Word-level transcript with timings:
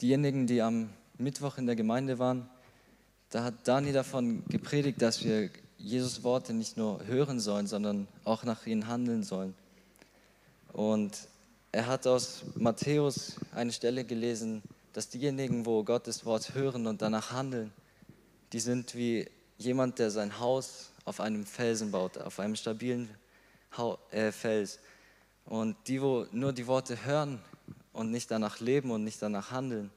diejenigen, 0.00 0.46
die 0.46 0.62
am 0.62 0.90
Mittwoch 1.18 1.58
in 1.58 1.66
der 1.66 1.76
Gemeinde 1.76 2.18
waren, 2.18 2.48
da 3.30 3.44
hat 3.44 3.54
Dani 3.64 3.92
davon 3.92 4.44
gepredigt, 4.48 5.02
dass 5.02 5.24
wir 5.24 5.50
Jesus 5.78 6.22
Worte 6.22 6.54
nicht 6.54 6.76
nur 6.76 7.04
hören 7.06 7.40
sollen, 7.40 7.66
sondern 7.66 8.08
auch 8.24 8.44
nach 8.44 8.66
ihnen 8.66 8.86
handeln 8.86 9.22
sollen. 9.22 9.54
Und 10.72 11.12
er 11.72 11.86
hat 11.86 12.06
aus 12.06 12.44
Matthäus 12.54 13.36
eine 13.52 13.72
Stelle 13.72 14.04
gelesen, 14.04 14.62
dass 14.92 15.08
diejenigen, 15.08 15.66
wo 15.66 15.84
Gottes 15.84 16.24
Wort 16.24 16.54
hören 16.54 16.86
und 16.86 17.02
danach 17.02 17.32
handeln, 17.32 17.72
die 18.52 18.60
sind 18.60 18.94
wie 18.94 19.28
jemand, 19.58 19.98
der 19.98 20.10
sein 20.10 20.38
Haus 20.38 20.90
auf 21.04 21.20
einem 21.20 21.44
Felsen 21.44 21.90
baut, 21.90 22.18
auf 22.18 22.40
einem 22.40 22.56
stabilen 22.56 23.08
äh, 24.10 24.32
Fels. 24.32 24.78
Und 25.44 25.76
die, 25.86 26.00
wo 26.00 26.26
nur 26.32 26.52
die 26.52 26.66
Worte 26.66 27.04
hören 27.04 27.40
und 27.96 28.10
nicht 28.10 28.30
danach 28.30 28.60
leben 28.60 28.90
und 28.90 29.04
nicht 29.04 29.22
danach 29.22 29.50
handeln, 29.50 29.90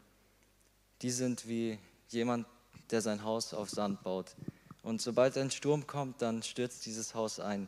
die 1.01 1.11
sind 1.11 1.47
wie 1.47 1.77
jemand, 2.07 2.47
der 2.91 3.01
sein 3.01 3.23
Haus 3.23 3.53
auf 3.53 3.69
Sand 3.69 4.03
baut. 4.03 4.35
Und 4.83 5.01
sobald 5.01 5.37
ein 5.37 5.51
Sturm 5.51 5.85
kommt, 5.85 6.21
dann 6.21 6.41
stürzt 6.41 6.85
dieses 6.85 7.13
Haus 7.13 7.41
ein. 7.41 7.67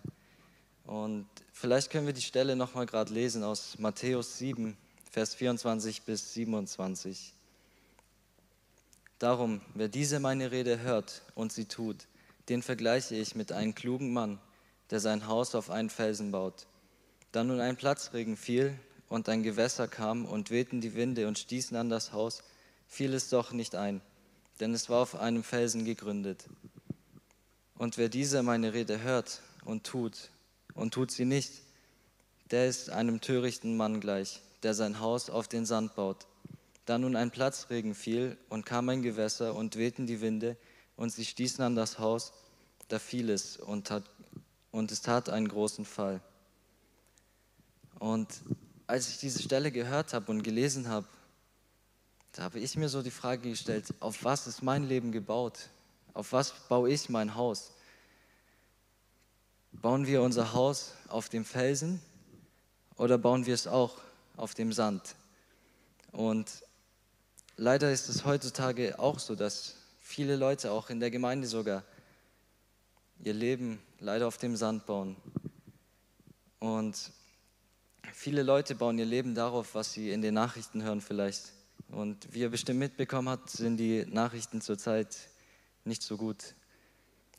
Und 0.85 1.27
vielleicht 1.51 1.91
können 1.91 2.07
wir 2.07 2.13
die 2.13 2.21
Stelle 2.21 2.55
nochmal 2.55 2.85
gerade 2.85 3.13
lesen 3.13 3.43
aus 3.43 3.77
Matthäus 3.77 4.37
7, 4.37 4.77
Vers 5.11 5.35
24 5.35 6.03
bis 6.03 6.33
27. 6.33 7.33
Darum, 9.19 9.61
wer 9.75 9.89
diese 9.89 10.21
meine 10.21 10.51
Rede 10.51 10.79
hört 10.79 11.23
und 11.35 11.51
sie 11.51 11.65
tut, 11.65 12.07
den 12.47 12.63
vergleiche 12.63 13.15
ich 13.15 13.35
mit 13.35 13.51
einem 13.51 13.75
klugen 13.75 14.13
Mann, 14.13 14.39
der 14.89 15.01
sein 15.01 15.27
Haus 15.27 15.55
auf 15.55 15.69
einen 15.69 15.89
Felsen 15.89 16.31
baut. 16.31 16.65
Da 17.33 17.43
nun 17.43 17.59
ein 17.59 17.75
Platzregen 17.75 18.37
fiel 18.37 18.79
und 19.11 19.27
ein 19.27 19.43
Gewässer 19.43 19.89
kam 19.89 20.23
und 20.23 20.51
wehten 20.51 20.79
die 20.79 20.95
Winde 20.95 21.27
und 21.27 21.37
stießen 21.37 21.75
an 21.75 21.89
das 21.89 22.13
Haus, 22.13 22.43
fiel 22.87 23.13
es 23.13 23.27
doch 23.27 23.51
nicht 23.51 23.75
ein, 23.75 23.99
denn 24.61 24.73
es 24.73 24.89
war 24.89 25.01
auf 25.01 25.15
einem 25.15 25.43
Felsen 25.43 25.83
gegründet. 25.83 26.45
Und 27.77 27.97
wer 27.97 28.07
diese 28.07 28.41
meine 28.41 28.73
Rede 28.73 29.01
hört 29.03 29.41
und 29.65 29.83
tut 29.83 30.29
und 30.75 30.93
tut 30.93 31.11
sie 31.11 31.25
nicht, 31.25 31.51
der 32.51 32.67
ist 32.67 32.89
einem 32.89 33.19
törichten 33.19 33.75
Mann 33.75 33.99
gleich, 33.99 34.39
der 34.63 34.73
sein 34.73 35.01
Haus 35.01 35.29
auf 35.29 35.49
den 35.49 35.65
Sand 35.65 35.93
baut. 35.95 36.25
Da 36.85 36.97
nun 36.97 37.17
ein 37.17 37.31
Platzregen 37.31 37.95
fiel 37.95 38.37
und 38.47 38.65
kam 38.65 38.87
ein 38.87 39.01
Gewässer 39.01 39.55
und 39.55 39.75
wehten 39.75 40.07
die 40.07 40.21
Winde 40.21 40.55
und 40.95 41.11
sie 41.11 41.25
stießen 41.25 41.61
an 41.65 41.75
das 41.75 41.99
Haus, 41.99 42.31
da 42.87 42.97
fiel 42.97 43.29
es 43.29 43.57
und, 43.57 43.87
tat, 43.87 44.05
und 44.71 44.89
es 44.89 45.01
tat 45.01 45.27
einen 45.27 45.49
großen 45.49 45.83
Fall. 45.83 46.21
Und 47.99 48.29
als 48.91 49.07
ich 49.07 49.19
diese 49.19 49.41
Stelle 49.41 49.71
gehört 49.71 50.11
habe 50.11 50.29
und 50.29 50.43
gelesen 50.43 50.89
habe, 50.89 51.07
da 52.33 52.43
habe 52.43 52.59
ich 52.59 52.75
mir 52.75 52.89
so 52.89 53.01
die 53.01 53.09
Frage 53.09 53.49
gestellt, 53.49 53.85
auf 54.01 54.25
was 54.25 54.47
ist 54.47 54.63
mein 54.63 54.83
Leben 54.83 55.13
gebaut? 55.13 55.69
Auf 56.13 56.33
was 56.33 56.51
baue 56.67 56.89
ich 56.89 57.07
mein 57.07 57.35
Haus? 57.35 57.71
Bauen 59.71 60.07
wir 60.07 60.21
unser 60.21 60.51
Haus 60.51 60.91
auf 61.07 61.29
dem 61.29 61.45
Felsen 61.45 62.01
oder 62.97 63.17
bauen 63.17 63.45
wir 63.45 63.53
es 63.53 63.65
auch 63.65 63.97
auf 64.35 64.55
dem 64.55 64.73
Sand? 64.73 65.15
Und 66.11 66.51
leider 67.55 67.93
ist 67.93 68.09
es 68.09 68.25
heutzutage 68.25 68.99
auch 68.99 69.19
so, 69.19 69.35
dass 69.35 69.75
viele 70.01 70.35
Leute, 70.35 70.69
auch 70.69 70.89
in 70.89 70.99
der 70.99 71.11
Gemeinde 71.11 71.47
sogar, 71.47 71.83
ihr 73.23 73.33
Leben 73.33 73.81
leider 74.01 74.27
auf 74.27 74.37
dem 74.37 74.57
Sand 74.57 74.85
bauen. 74.85 75.15
Und 76.59 77.13
viele 78.13 78.43
Leute 78.43 78.75
bauen 78.75 78.97
ihr 78.97 79.05
Leben 79.05 79.35
darauf, 79.35 79.75
was 79.75 79.93
sie 79.93 80.11
in 80.11 80.21
den 80.21 80.33
Nachrichten 80.33 80.83
hören 80.83 81.01
vielleicht. 81.01 81.51
Und 81.89 82.33
wie 82.33 82.39
ihr 82.39 82.49
bestimmt 82.49 82.79
mitbekommen 82.79 83.29
habt, 83.29 83.49
sind 83.49 83.77
die 83.77 84.05
Nachrichten 84.05 84.61
zurzeit 84.61 85.17
nicht 85.83 86.03
so 86.03 86.17
gut, 86.17 86.55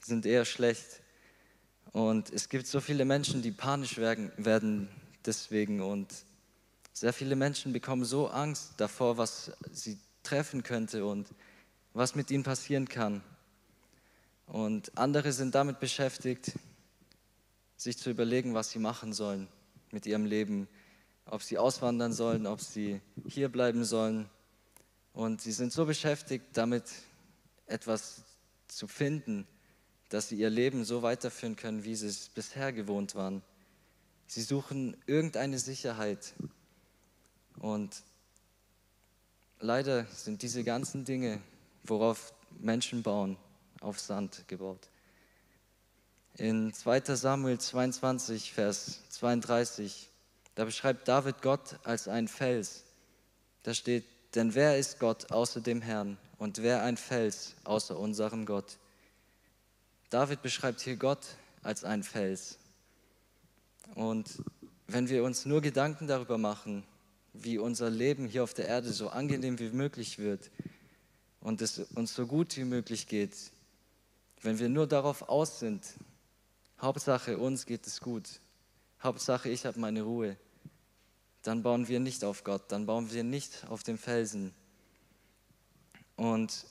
sind 0.02 0.26
eher 0.26 0.44
schlecht. 0.44 1.00
Und 1.92 2.32
es 2.32 2.48
gibt 2.48 2.66
so 2.66 2.80
viele 2.80 3.04
Menschen, 3.04 3.42
die 3.42 3.50
panisch 3.50 3.98
werden 3.98 4.88
deswegen. 5.24 5.80
Und 5.80 6.12
sehr 6.92 7.12
viele 7.12 7.36
Menschen 7.36 7.72
bekommen 7.72 8.04
so 8.04 8.28
Angst 8.28 8.74
davor, 8.76 9.16
was 9.16 9.52
sie 9.70 9.98
treffen 10.22 10.62
könnte 10.62 11.04
und 11.04 11.28
was 11.94 12.14
mit 12.14 12.30
ihnen 12.30 12.44
passieren 12.44 12.88
kann. 12.88 13.22
Und 14.46 14.96
andere 14.98 15.32
sind 15.32 15.54
damit 15.54 15.80
beschäftigt, 15.80 16.52
sich 17.76 17.96
zu 17.96 18.10
überlegen, 18.10 18.54
was 18.54 18.70
sie 18.70 18.78
machen 18.78 19.12
sollen 19.12 19.48
mit 19.92 20.06
ihrem 20.06 20.24
Leben, 20.24 20.68
ob 21.26 21.42
sie 21.42 21.58
auswandern 21.58 22.12
sollen, 22.12 22.46
ob 22.46 22.60
sie 22.60 23.00
hier 23.28 23.48
bleiben 23.48 23.84
sollen. 23.84 24.28
Und 25.12 25.40
sie 25.40 25.52
sind 25.52 25.72
so 25.72 25.86
beschäftigt 25.86 26.46
damit, 26.54 26.84
etwas 27.66 28.24
zu 28.68 28.88
finden, 28.88 29.46
dass 30.08 30.28
sie 30.28 30.36
ihr 30.36 30.50
Leben 30.50 30.84
so 30.84 31.02
weiterführen 31.02 31.56
können, 31.56 31.84
wie 31.84 31.94
sie 31.94 32.08
es 32.08 32.28
bisher 32.28 32.72
gewohnt 32.72 33.14
waren. 33.14 33.42
Sie 34.26 34.42
suchen 34.42 34.96
irgendeine 35.06 35.58
Sicherheit. 35.58 36.34
Und 37.58 38.02
leider 39.60 40.06
sind 40.06 40.42
diese 40.42 40.64
ganzen 40.64 41.04
Dinge, 41.04 41.40
worauf 41.84 42.34
Menschen 42.60 43.02
bauen, 43.02 43.36
auf 43.80 44.00
Sand 44.00 44.44
gebaut. 44.48 44.88
In 46.38 46.72
2 46.72 47.14
Samuel 47.14 47.58
22, 47.58 48.54
Vers 48.54 49.00
32, 49.10 50.08
da 50.54 50.64
beschreibt 50.64 51.06
David 51.06 51.42
Gott 51.42 51.78
als 51.84 52.08
ein 52.08 52.26
Fels. 52.26 52.84
Da 53.64 53.74
steht, 53.74 54.04
denn 54.34 54.54
wer 54.54 54.78
ist 54.78 54.98
Gott 54.98 55.30
außer 55.30 55.60
dem 55.60 55.82
Herrn 55.82 56.16
und 56.38 56.62
wer 56.62 56.84
ein 56.84 56.96
Fels 56.96 57.54
außer 57.64 57.98
unserem 57.98 58.46
Gott? 58.46 58.78
David 60.08 60.40
beschreibt 60.40 60.80
hier 60.80 60.96
Gott 60.96 61.36
als 61.62 61.84
ein 61.84 62.02
Fels. 62.02 62.56
Und 63.94 64.42
wenn 64.86 65.10
wir 65.10 65.24
uns 65.24 65.44
nur 65.44 65.60
Gedanken 65.60 66.06
darüber 66.06 66.38
machen, 66.38 66.82
wie 67.34 67.58
unser 67.58 67.90
Leben 67.90 68.26
hier 68.26 68.42
auf 68.42 68.54
der 68.54 68.68
Erde 68.68 68.90
so 68.90 69.10
angenehm 69.10 69.58
wie 69.58 69.68
möglich 69.68 70.18
wird 70.18 70.50
und 71.40 71.60
es 71.60 71.78
uns 71.94 72.14
so 72.14 72.26
gut 72.26 72.56
wie 72.56 72.64
möglich 72.64 73.06
geht, 73.06 73.36
wenn 74.40 74.58
wir 74.58 74.70
nur 74.70 74.86
darauf 74.86 75.28
aus 75.28 75.60
sind, 75.60 75.84
Hauptsache 76.82 77.38
uns 77.38 77.64
geht 77.64 77.86
es 77.86 78.00
gut, 78.00 78.28
Hauptsache 79.00 79.48
ich 79.48 79.66
habe 79.66 79.78
meine 79.78 80.02
Ruhe, 80.02 80.36
dann 81.42 81.62
bauen 81.62 81.86
wir 81.86 82.00
nicht 82.00 82.24
auf 82.24 82.42
Gott, 82.42 82.72
dann 82.72 82.86
bauen 82.86 83.12
wir 83.12 83.22
nicht 83.22 83.64
auf 83.68 83.84
dem 83.84 83.96
Felsen. 83.96 84.52
Und 86.16 86.66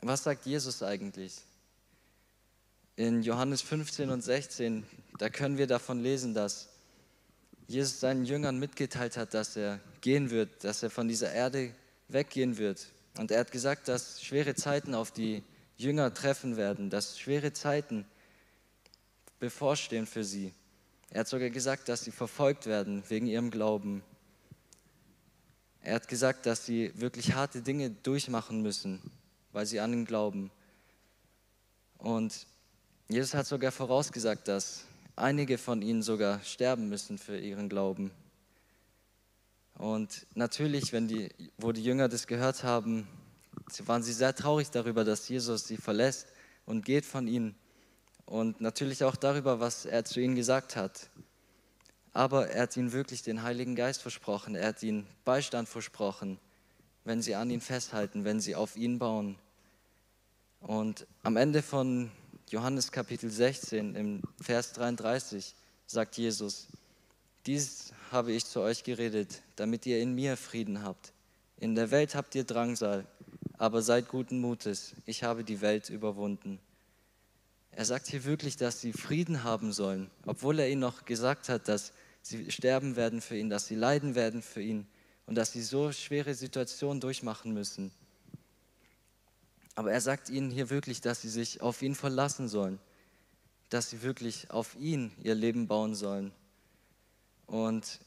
was 0.00 0.24
sagt 0.24 0.46
Jesus 0.46 0.82
eigentlich? 0.82 1.42
In 2.96 3.22
Johannes 3.22 3.60
15 3.60 4.08
und 4.08 4.22
16, 4.22 4.86
da 5.18 5.28
können 5.28 5.58
wir 5.58 5.66
davon 5.66 6.02
lesen, 6.02 6.32
dass 6.32 6.70
Jesus 7.66 8.00
seinen 8.00 8.24
Jüngern 8.24 8.58
mitgeteilt 8.58 9.18
hat, 9.18 9.34
dass 9.34 9.56
er 9.56 9.78
gehen 10.00 10.30
wird, 10.30 10.64
dass 10.64 10.82
er 10.82 10.88
von 10.88 11.06
dieser 11.06 11.32
Erde 11.32 11.74
weggehen 12.08 12.56
wird. 12.56 12.86
Und 13.18 13.30
er 13.30 13.40
hat 13.40 13.52
gesagt, 13.52 13.88
dass 13.88 14.22
schwere 14.22 14.54
Zeiten 14.54 14.94
auf 14.94 15.10
die 15.10 15.42
Jünger 15.76 16.14
treffen 16.14 16.56
werden, 16.56 16.88
dass 16.88 17.18
schwere 17.18 17.52
Zeiten 17.52 18.06
bevorstehen 19.44 20.06
für 20.06 20.24
sie. 20.24 20.54
Er 21.10 21.20
hat 21.20 21.28
sogar 21.28 21.50
gesagt, 21.50 21.90
dass 21.90 22.02
sie 22.02 22.10
verfolgt 22.10 22.64
werden 22.64 23.02
wegen 23.08 23.26
ihrem 23.26 23.50
Glauben. 23.50 24.02
Er 25.82 25.96
hat 25.96 26.08
gesagt, 26.08 26.46
dass 26.46 26.64
sie 26.64 26.92
wirklich 26.98 27.34
harte 27.34 27.60
Dinge 27.60 27.90
durchmachen 27.90 28.62
müssen, 28.62 29.02
weil 29.52 29.66
sie 29.66 29.80
an 29.80 29.92
ihn 29.92 30.06
glauben. 30.06 30.50
Und 31.98 32.46
Jesus 33.08 33.34
hat 33.34 33.46
sogar 33.46 33.70
vorausgesagt, 33.70 34.48
dass 34.48 34.84
einige 35.14 35.58
von 35.58 35.82
ihnen 35.82 36.02
sogar 36.02 36.42
sterben 36.42 36.88
müssen 36.88 37.18
für 37.18 37.38
ihren 37.38 37.68
Glauben. 37.68 38.10
Und 39.76 40.26
natürlich, 40.34 40.94
wenn 40.94 41.06
die, 41.06 41.28
wo 41.58 41.72
die 41.72 41.84
Jünger 41.84 42.08
das 42.08 42.26
gehört 42.26 42.64
haben, 42.64 43.06
waren 43.84 44.02
sie 44.02 44.14
sehr 44.14 44.34
traurig 44.34 44.70
darüber, 44.70 45.04
dass 45.04 45.28
Jesus 45.28 45.66
sie 45.66 45.76
verlässt 45.76 46.28
und 46.64 46.84
geht 46.86 47.04
von 47.04 47.26
ihnen. 47.26 47.54
Und 48.26 48.60
natürlich 48.60 49.04
auch 49.04 49.16
darüber, 49.16 49.60
was 49.60 49.84
er 49.84 50.04
zu 50.04 50.20
ihnen 50.20 50.34
gesagt 50.34 50.76
hat. 50.76 51.10
Aber 52.12 52.48
er 52.48 52.62
hat 52.62 52.76
ihnen 52.76 52.92
wirklich 52.92 53.22
den 53.22 53.42
Heiligen 53.42 53.74
Geist 53.74 54.02
versprochen. 54.02 54.54
Er 54.54 54.68
hat 54.68 54.82
ihnen 54.82 55.06
Beistand 55.24 55.68
versprochen, 55.68 56.38
wenn 57.04 57.22
sie 57.22 57.34
an 57.34 57.50
ihn 57.50 57.60
festhalten, 57.60 58.24
wenn 58.24 58.40
sie 58.40 58.54
auf 58.54 58.76
ihn 58.76 58.98
bauen. 58.98 59.36
Und 60.60 61.06
am 61.22 61.36
Ende 61.36 61.60
von 61.60 62.10
Johannes 62.48 62.92
Kapitel 62.92 63.30
16 63.30 63.94
im 63.94 64.22
Vers 64.40 64.72
33 64.72 65.54
sagt 65.86 66.16
Jesus, 66.16 66.68
dies 67.46 67.92
habe 68.10 68.32
ich 68.32 68.46
zu 68.46 68.60
euch 68.60 68.84
geredet, 68.84 69.42
damit 69.56 69.84
ihr 69.86 70.00
in 70.00 70.14
mir 70.14 70.36
Frieden 70.36 70.82
habt. 70.82 71.12
In 71.58 71.74
der 71.74 71.90
Welt 71.90 72.14
habt 72.14 72.34
ihr 72.34 72.44
Drangsal, 72.44 73.06
aber 73.58 73.82
seid 73.82 74.08
guten 74.08 74.40
Mutes, 74.40 74.94
ich 75.04 75.22
habe 75.22 75.44
die 75.44 75.60
Welt 75.60 75.90
überwunden. 75.90 76.58
Er 77.76 77.84
sagt 77.84 78.06
hier 78.06 78.24
wirklich, 78.24 78.56
dass 78.56 78.80
sie 78.80 78.92
Frieden 78.92 79.42
haben 79.42 79.72
sollen, 79.72 80.10
obwohl 80.26 80.60
er 80.60 80.68
ihnen 80.68 80.80
noch 80.80 81.04
gesagt 81.04 81.48
hat, 81.48 81.66
dass 81.66 81.92
sie 82.22 82.50
sterben 82.50 82.94
werden 82.94 83.20
für 83.20 83.36
ihn, 83.36 83.50
dass 83.50 83.66
sie 83.66 83.74
leiden 83.74 84.14
werden 84.14 84.42
für 84.42 84.62
ihn 84.62 84.86
und 85.26 85.34
dass 85.34 85.52
sie 85.52 85.62
so 85.62 85.90
schwere 85.90 86.34
Situationen 86.34 87.00
durchmachen 87.00 87.52
müssen. 87.52 87.90
Aber 89.74 89.90
er 89.90 90.00
sagt 90.00 90.30
ihnen 90.30 90.50
hier 90.50 90.70
wirklich, 90.70 91.00
dass 91.00 91.22
sie 91.22 91.28
sich 91.28 91.62
auf 91.62 91.82
ihn 91.82 91.96
verlassen 91.96 92.48
sollen, 92.48 92.78
dass 93.70 93.90
sie 93.90 94.02
wirklich 94.02 94.50
auf 94.52 94.76
ihn 94.76 95.10
ihr 95.22 95.34
Leben 95.34 95.66
bauen 95.66 95.96
sollen. 95.96 96.30
Und 97.46 97.98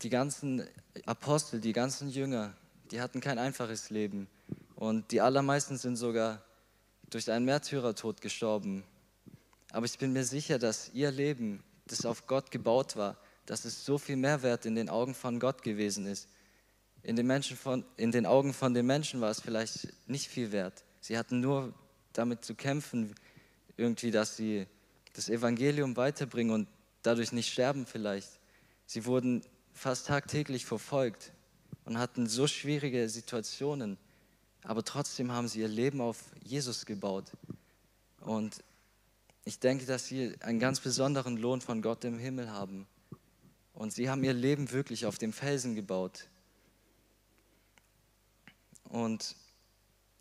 die 0.00 0.08
ganzen 0.08 0.66
Apostel, 1.04 1.60
die 1.60 1.74
ganzen 1.74 2.08
Jünger, 2.08 2.54
die 2.90 3.02
hatten 3.02 3.20
kein 3.20 3.38
einfaches 3.38 3.90
Leben. 3.90 4.28
Und 4.76 5.12
die 5.12 5.20
allermeisten 5.20 5.76
sind 5.76 5.96
sogar 5.96 6.42
durch 7.10 7.30
einen 7.30 7.44
Märtyrertod 7.44 8.20
gestorben. 8.20 8.84
Aber 9.72 9.86
ich 9.86 9.98
bin 9.98 10.12
mir 10.12 10.24
sicher, 10.24 10.58
dass 10.58 10.90
ihr 10.94 11.10
Leben, 11.10 11.62
das 11.86 12.06
auf 12.06 12.26
Gott 12.26 12.50
gebaut 12.50 12.96
war, 12.96 13.18
dass 13.46 13.64
es 13.64 13.84
so 13.84 13.98
viel 13.98 14.16
Mehrwert 14.16 14.64
in 14.64 14.74
den 14.74 14.88
Augen 14.88 15.14
von 15.14 15.40
Gott 15.40 15.62
gewesen 15.62 16.06
ist. 16.06 16.28
In 17.02 17.16
den, 17.16 17.26
Menschen 17.26 17.56
von, 17.56 17.84
in 17.96 18.12
den 18.12 18.26
Augen 18.26 18.52
von 18.52 18.74
den 18.74 18.86
Menschen 18.86 19.20
war 19.20 19.30
es 19.30 19.40
vielleicht 19.40 19.88
nicht 20.08 20.28
viel 20.28 20.52
wert. 20.52 20.84
Sie 21.00 21.18
hatten 21.18 21.40
nur 21.40 21.74
damit 22.12 22.44
zu 22.44 22.54
kämpfen, 22.54 23.14
irgendwie, 23.76 24.10
dass 24.10 24.36
sie 24.36 24.66
das 25.14 25.28
Evangelium 25.28 25.96
weiterbringen 25.96 26.54
und 26.54 26.68
dadurch 27.02 27.32
nicht 27.32 27.52
sterben 27.52 27.86
vielleicht. 27.86 28.28
Sie 28.86 29.06
wurden 29.06 29.42
fast 29.72 30.06
tagtäglich 30.06 30.66
verfolgt 30.66 31.32
und 31.84 31.98
hatten 31.98 32.26
so 32.26 32.46
schwierige 32.46 33.08
Situationen, 33.08 33.96
aber 34.62 34.84
trotzdem 34.84 35.32
haben 35.32 35.48
sie 35.48 35.60
ihr 35.60 35.68
Leben 35.68 36.00
auf 36.00 36.18
Jesus 36.42 36.86
gebaut. 36.86 37.30
Und 38.20 38.62
ich 39.44 39.58
denke, 39.58 39.86
dass 39.86 40.06
sie 40.06 40.34
einen 40.40 40.58
ganz 40.58 40.80
besonderen 40.80 41.36
Lohn 41.36 41.60
von 41.60 41.82
Gott 41.82 42.04
im 42.04 42.18
Himmel 42.18 42.50
haben. 42.50 42.86
Und 43.72 43.92
sie 43.92 44.10
haben 44.10 44.22
ihr 44.22 44.34
Leben 44.34 44.70
wirklich 44.70 45.06
auf 45.06 45.18
dem 45.18 45.32
Felsen 45.32 45.74
gebaut. 45.74 46.28
Und 48.84 49.36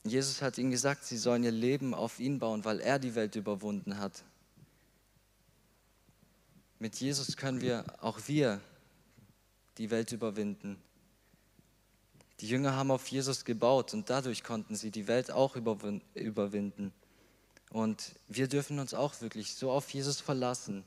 Jesus 0.03 0.41
hat 0.41 0.57
ihnen 0.57 0.71
gesagt, 0.71 1.03
sie 1.03 1.17
sollen 1.17 1.43
ihr 1.43 1.51
Leben 1.51 1.93
auf 1.93 2.19
ihn 2.19 2.39
bauen, 2.39 2.63
weil 2.63 2.79
er 2.79 2.99
die 2.99 3.15
Welt 3.15 3.35
überwunden 3.35 3.97
hat. 3.97 4.23
Mit 6.77 6.95
Jesus 6.95 7.35
können 7.35 7.59
wir, 7.59 7.83
auch 8.01 8.19
wir, 8.27 8.61
die 9.77 9.89
Welt 9.89 10.13
überwinden. 10.13 10.81
Die 12.41 12.47
Jünger 12.47 12.75
haben 12.75 12.91
auf 12.91 13.07
Jesus 13.07 13.43
gebaut 13.43 13.93
und 13.93 14.09
dadurch 14.09 14.43
konnten 14.43 14.75
sie 14.75 14.91
die 14.91 15.07
Welt 15.07 15.31
auch 15.31 15.55
überwinden. 15.55 16.93
Und 17.71 18.15
wir 18.27 18.47
dürfen 18.47 18.79
uns 18.79 18.93
auch 18.93 19.19
wirklich 19.21 19.55
so 19.55 19.71
auf 19.71 19.89
Jesus 19.89 20.21
verlassen, 20.21 20.83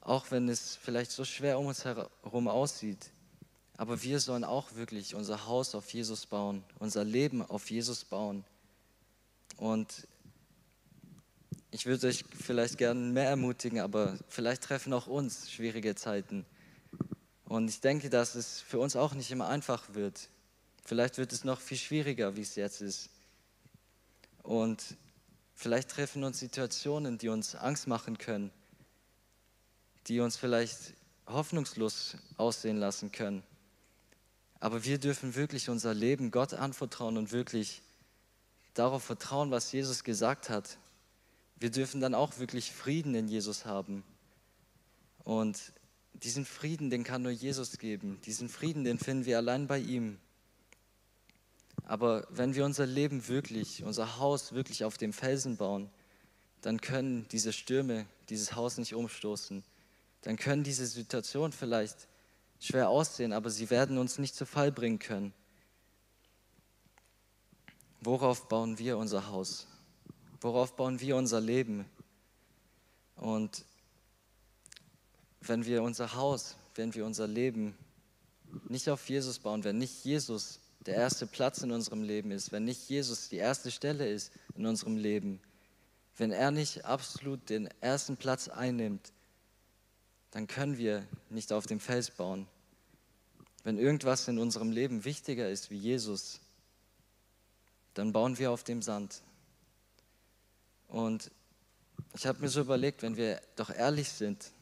auch 0.00 0.30
wenn 0.30 0.48
es 0.48 0.76
vielleicht 0.76 1.12
so 1.12 1.24
schwer 1.24 1.58
um 1.58 1.66
uns 1.66 1.84
herum 1.84 2.48
aussieht. 2.48 3.10
Aber 3.76 4.02
wir 4.02 4.20
sollen 4.20 4.44
auch 4.44 4.74
wirklich 4.74 5.14
unser 5.14 5.46
Haus 5.46 5.74
auf 5.74 5.92
Jesus 5.92 6.26
bauen, 6.26 6.64
unser 6.78 7.04
Leben 7.04 7.42
auf 7.42 7.70
Jesus 7.70 8.04
bauen. 8.04 8.44
Und 9.58 10.06
ich 11.70 11.86
würde 11.86 12.08
euch 12.08 12.24
vielleicht 12.32 12.78
gerne 12.78 13.00
mehr 13.00 13.28
ermutigen, 13.28 13.80
aber 13.80 14.18
vielleicht 14.28 14.62
treffen 14.62 14.92
auch 14.92 15.06
uns 15.06 15.50
schwierige 15.50 15.94
Zeiten. 15.94 16.46
Und 17.56 17.70
ich 17.70 17.80
denke, 17.80 18.10
dass 18.10 18.34
es 18.34 18.60
für 18.60 18.78
uns 18.78 18.96
auch 18.96 19.14
nicht 19.14 19.30
immer 19.30 19.48
einfach 19.48 19.94
wird. 19.94 20.28
Vielleicht 20.84 21.16
wird 21.16 21.32
es 21.32 21.42
noch 21.42 21.58
viel 21.58 21.78
schwieriger, 21.78 22.36
wie 22.36 22.42
es 22.42 22.54
jetzt 22.54 22.82
ist. 22.82 23.08
Und 24.42 24.84
vielleicht 25.54 25.88
treffen 25.88 26.22
uns 26.22 26.38
Situationen, 26.38 27.16
die 27.16 27.30
uns 27.30 27.54
Angst 27.54 27.86
machen 27.86 28.18
können, 28.18 28.50
die 30.06 30.20
uns 30.20 30.36
vielleicht 30.36 30.92
hoffnungslos 31.26 32.18
aussehen 32.36 32.76
lassen 32.76 33.10
können. 33.10 33.42
Aber 34.60 34.84
wir 34.84 34.98
dürfen 34.98 35.34
wirklich 35.34 35.70
unser 35.70 35.94
Leben 35.94 36.30
Gott 36.30 36.52
anvertrauen 36.52 37.16
und 37.16 37.32
wirklich 37.32 37.80
darauf 38.74 39.02
vertrauen, 39.02 39.50
was 39.50 39.72
Jesus 39.72 40.04
gesagt 40.04 40.50
hat. 40.50 40.76
Wir 41.58 41.70
dürfen 41.70 42.02
dann 42.02 42.14
auch 42.14 42.38
wirklich 42.38 42.70
Frieden 42.70 43.14
in 43.14 43.28
Jesus 43.28 43.64
haben. 43.64 44.04
Und 45.24 45.72
diesen 46.22 46.44
Frieden, 46.44 46.90
den 46.90 47.04
kann 47.04 47.22
nur 47.22 47.32
Jesus 47.32 47.78
geben. 47.78 48.20
Diesen 48.24 48.48
Frieden, 48.48 48.84
den 48.84 48.98
finden 48.98 49.26
wir 49.26 49.36
allein 49.36 49.66
bei 49.66 49.78
ihm. 49.78 50.18
Aber 51.84 52.26
wenn 52.30 52.54
wir 52.54 52.64
unser 52.64 52.86
Leben 52.86 53.28
wirklich, 53.28 53.84
unser 53.84 54.18
Haus 54.18 54.52
wirklich 54.52 54.84
auf 54.84 54.98
dem 54.98 55.12
Felsen 55.12 55.56
bauen, 55.56 55.90
dann 56.62 56.80
können 56.80 57.26
diese 57.30 57.52
Stürme 57.52 58.06
dieses 58.28 58.56
Haus 58.56 58.78
nicht 58.78 58.94
umstoßen. 58.94 59.62
Dann 60.22 60.36
können 60.36 60.64
diese 60.64 60.86
Situationen 60.86 61.52
vielleicht 61.52 62.08
schwer 62.58 62.88
aussehen, 62.88 63.32
aber 63.32 63.50
sie 63.50 63.70
werden 63.70 63.98
uns 63.98 64.18
nicht 64.18 64.34
zu 64.34 64.46
Fall 64.46 64.72
bringen 64.72 64.98
können. 64.98 65.32
Worauf 68.00 68.48
bauen 68.48 68.78
wir 68.78 68.98
unser 68.98 69.28
Haus? 69.28 69.66
Worauf 70.40 70.74
bauen 70.74 71.00
wir 71.00 71.16
unser 71.16 71.40
Leben? 71.40 71.84
Und 73.16 73.64
wenn 75.48 75.64
wir 75.64 75.82
unser 75.82 76.14
Haus, 76.14 76.56
wenn 76.74 76.94
wir 76.94 77.04
unser 77.04 77.26
Leben 77.26 77.76
nicht 78.68 78.88
auf 78.88 79.08
Jesus 79.08 79.38
bauen, 79.38 79.64
wenn 79.64 79.78
nicht 79.78 80.04
Jesus 80.04 80.60
der 80.86 80.94
erste 80.94 81.26
Platz 81.26 81.62
in 81.62 81.72
unserem 81.72 82.02
Leben 82.02 82.30
ist, 82.30 82.52
wenn 82.52 82.64
nicht 82.64 82.88
Jesus 82.88 83.28
die 83.28 83.36
erste 83.36 83.70
Stelle 83.70 84.08
ist 84.08 84.32
in 84.54 84.66
unserem 84.66 84.96
Leben, 84.96 85.40
wenn 86.16 86.30
er 86.30 86.50
nicht 86.50 86.84
absolut 86.84 87.50
den 87.50 87.68
ersten 87.80 88.16
Platz 88.16 88.48
einnimmt, 88.48 89.12
dann 90.30 90.46
können 90.46 90.78
wir 90.78 91.06
nicht 91.30 91.52
auf 91.52 91.66
dem 91.66 91.80
Fels 91.80 92.10
bauen. 92.10 92.46
Wenn 93.64 93.78
irgendwas 93.78 94.28
in 94.28 94.38
unserem 94.38 94.70
Leben 94.70 95.04
wichtiger 95.04 95.50
ist 95.50 95.70
wie 95.70 95.78
Jesus, 95.78 96.40
dann 97.94 98.12
bauen 98.12 98.38
wir 98.38 98.50
auf 98.50 98.62
dem 98.62 98.80
Sand. 98.80 99.22
Und 100.88 101.30
ich 102.14 102.26
habe 102.26 102.40
mir 102.40 102.48
so 102.48 102.60
überlegt, 102.60 103.02
wenn 103.02 103.16
wir 103.16 103.40
doch 103.56 103.70
ehrlich 103.70 104.08
sind, 104.08 104.52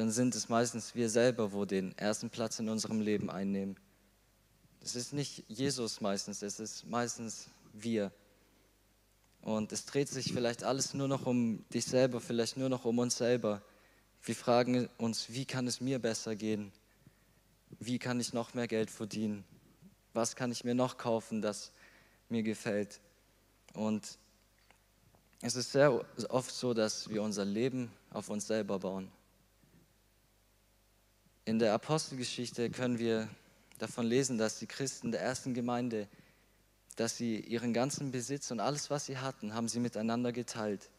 dann 0.00 0.10
sind 0.10 0.34
es 0.34 0.48
meistens 0.48 0.94
wir 0.94 1.10
selber, 1.10 1.52
wo 1.52 1.66
den 1.66 1.96
ersten 1.98 2.30
Platz 2.30 2.58
in 2.58 2.70
unserem 2.70 3.02
Leben 3.02 3.28
einnehmen. 3.28 3.76
Es 4.82 4.96
ist 4.96 5.12
nicht 5.12 5.44
Jesus 5.46 6.00
meistens, 6.00 6.40
es 6.40 6.58
ist 6.58 6.86
meistens 6.86 7.48
wir. 7.74 8.10
Und 9.42 9.72
es 9.72 9.84
dreht 9.84 10.08
sich 10.08 10.32
vielleicht 10.32 10.64
alles 10.64 10.94
nur 10.94 11.06
noch 11.06 11.26
um 11.26 11.62
dich 11.68 11.84
selber, 11.84 12.22
vielleicht 12.22 12.56
nur 12.56 12.70
noch 12.70 12.86
um 12.86 12.98
uns 12.98 13.18
selber. 13.18 13.60
Wir 14.22 14.34
fragen 14.34 14.88
uns, 14.96 15.34
wie 15.34 15.44
kann 15.44 15.66
es 15.66 15.82
mir 15.82 15.98
besser 15.98 16.34
gehen? 16.34 16.72
Wie 17.78 17.98
kann 17.98 18.20
ich 18.20 18.32
noch 18.32 18.54
mehr 18.54 18.68
Geld 18.68 18.90
verdienen? 18.90 19.44
Was 20.14 20.34
kann 20.34 20.50
ich 20.50 20.64
mir 20.64 20.74
noch 20.74 20.96
kaufen, 20.96 21.42
das 21.42 21.72
mir 22.30 22.42
gefällt? 22.42 23.00
Und 23.74 24.16
es 25.42 25.56
ist 25.56 25.72
sehr 25.72 26.02
oft 26.30 26.54
so, 26.54 26.72
dass 26.72 27.10
wir 27.10 27.22
unser 27.22 27.44
Leben 27.44 27.92
auf 28.08 28.30
uns 28.30 28.46
selber 28.46 28.78
bauen. 28.78 29.12
In 31.44 31.58
der 31.58 31.72
Apostelgeschichte 31.72 32.70
können 32.70 32.98
wir 32.98 33.28
davon 33.78 34.06
lesen, 34.06 34.36
dass 34.36 34.58
die 34.58 34.66
Christen 34.66 35.10
der 35.10 35.22
ersten 35.22 35.54
Gemeinde, 35.54 36.06
dass 36.96 37.16
sie 37.16 37.40
ihren 37.40 37.72
ganzen 37.72 38.10
Besitz 38.10 38.50
und 38.50 38.60
alles, 38.60 38.90
was 38.90 39.06
sie 39.06 39.18
hatten, 39.18 39.54
haben 39.54 39.68
sie 39.68 39.80
miteinander 39.80 40.32
geteilt. 40.32 40.90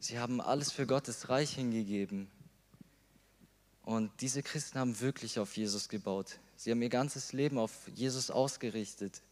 Sie 0.00 0.18
haben 0.18 0.40
alles 0.40 0.72
für 0.72 0.86
Gottes 0.86 1.28
Reich 1.28 1.54
hingegeben. 1.54 2.28
Und 3.82 4.10
diese 4.20 4.42
Christen 4.42 4.78
haben 4.78 5.00
wirklich 5.00 5.38
auf 5.38 5.56
Jesus 5.56 5.88
gebaut. 5.88 6.38
Sie 6.56 6.70
haben 6.70 6.82
ihr 6.82 6.88
ganzes 6.88 7.32
Leben 7.32 7.58
auf 7.58 7.88
Jesus 7.94 8.30
ausgerichtet. 8.30 9.22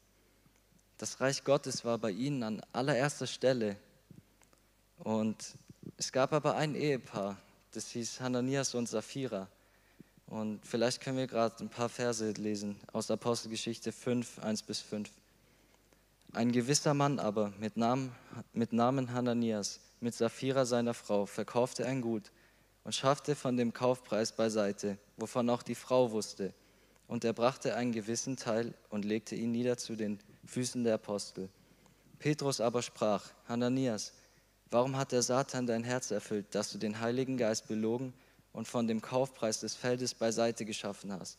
Das 0.98 1.20
Reich 1.20 1.44
Gottes 1.44 1.84
war 1.84 1.98
bei 1.98 2.10
ihnen 2.10 2.42
an 2.42 2.62
allererster 2.72 3.26
Stelle. 3.26 3.76
Und 4.98 5.56
es 5.98 6.12
gab 6.12 6.32
aber 6.32 6.56
ein 6.56 6.74
Ehepaar, 6.74 7.36
das 7.72 7.88
hieß 7.90 8.20
Hananias 8.20 8.74
und 8.74 8.88
Sapphira. 8.88 9.48
Und 10.26 10.66
vielleicht 10.66 11.00
können 11.00 11.18
wir 11.18 11.28
gerade 11.28 11.54
ein 11.62 11.68
paar 11.68 11.88
Verse 11.88 12.30
lesen 12.32 12.80
aus 12.92 13.10
Apostelgeschichte 13.10 13.92
5, 13.92 14.40
1 14.40 14.62
bis 14.62 14.80
5. 14.80 15.08
Ein 16.32 16.50
gewisser 16.52 16.94
Mann 16.94 17.18
aber 17.18 17.52
mit 17.58 17.76
Namen, 17.76 18.12
mit 18.52 18.72
Namen 18.72 19.12
Hananias, 19.12 19.80
mit 20.00 20.14
Sapphira 20.14 20.66
seiner 20.66 20.94
Frau, 20.94 21.26
verkaufte 21.26 21.86
ein 21.86 22.00
Gut 22.00 22.32
und 22.82 22.94
schaffte 22.94 23.36
von 23.36 23.56
dem 23.56 23.72
Kaufpreis 23.72 24.32
beiseite, 24.32 24.98
wovon 25.16 25.48
auch 25.48 25.62
die 25.62 25.76
Frau 25.76 26.10
wusste. 26.10 26.52
Und 27.06 27.24
er 27.24 27.32
brachte 27.32 27.76
einen 27.76 27.92
gewissen 27.92 28.36
Teil 28.36 28.74
und 28.90 29.04
legte 29.04 29.36
ihn 29.36 29.52
nieder 29.52 29.78
zu 29.78 29.94
den 29.94 30.18
Füßen 30.44 30.82
der 30.82 30.94
Apostel. 30.94 31.48
Petrus 32.18 32.60
aber 32.60 32.82
sprach, 32.82 33.30
Hananias, 33.48 34.12
warum 34.70 34.96
hat 34.96 35.12
der 35.12 35.22
Satan 35.22 35.66
dein 35.66 35.84
Herz 35.84 36.10
erfüllt, 36.10 36.46
dass 36.50 36.72
du 36.72 36.78
den 36.78 37.00
Heiligen 37.00 37.36
Geist 37.36 37.68
belogen 37.68 38.12
und 38.56 38.66
von 38.66 38.88
dem 38.88 39.02
Kaufpreis 39.02 39.60
des 39.60 39.74
Feldes 39.74 40.14
beiseite 40.14 40.64
geschaffen 40.64 41.12
hast. 41.12 41.38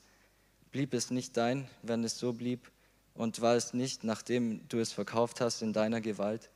Blieb 0.71 0.93
es 0.93 1.09
nicht 1.09 1.35
dein, 1.35 1.67
wenn 1.81 2.03
es 2.03 2.19
so 2.19 2.31
blieb, 2.31 2.71
und 3.15 3.41
war 3.41 3.55
es 3.55 3.73
nicht, 3.73 4.03
nachdem 4.03 4.67
du 4.67 4.77
es 4.77 4.93
verkauft 4.93 5.41
hast, 5.41 5.63
in 5.63 5.73
deiner 5.73 5.99
Gewalt? 5.99 6.51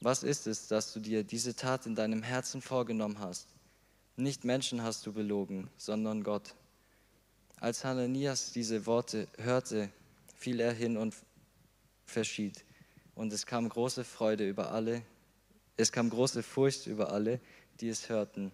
Was 0.00 0.24
ist 0.24 0.46
es, 0.46 0.68
dass 0.68 0.92
du 0.92 1.00
dir 1.00 1.24
diese 1.24 1.56
Tat 1.56 1.86
in 1.86 1.94
deinem 1.94 2.22
Herzen 2.22 2.60
vorgenommen 2.60 3.18
hast? 3.18 3.48
Nicht 4.16 4.44
Menschen 4.44 4.82
hast 4.82 5.06
du 5.06 5.12
belogen, 5.14 5.70
sondern 5.78 6.22
Gott. 6.22 6.54
Als 7.56 7.82
Hananias 7.82 8.52
diese 8.52 8.84
Worte 8.84 9.26
hörte, 9.38 9.88
fiel 10.34 10.60
er 10.60 10.74
hin 10.74 10.98
und 10.98 11.14
verschied. 12.04 12.62
Und 13.14 13.32
es 13.32 13.46
kam 13.46 13.70
große 13.70 14.04
Freude 14.04 14.46
über 14.46 14.72
alle, 14.72 15.00
es 15.78 15.92
kam 15.92 16.10
große 16.10 16.42
Furcht 16.42 16.86
über 16.86 17.10
alle, 17.10 17.40
die 17.80 17.88
es 17.88 18.10
hörten. 18.10 18.52